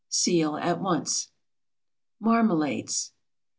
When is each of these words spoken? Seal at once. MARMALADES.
Seal 0.09 0.55
at 0.57 0.81
once. 0.81 1.27
MARMALADES. 2.19 3.11